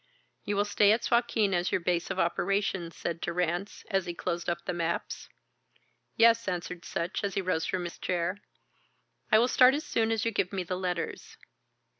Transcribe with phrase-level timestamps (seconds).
[0.45, 4.49] "You will stay at Suakin as your base of operations," said Durrance, as he closed
[4.49, 5.29] up the maps.
[6.17, 8.37] "Yes," answered Sutch, and he rose from his chair.
[9.31, 11.37] "I will start as soon as you give me the letters."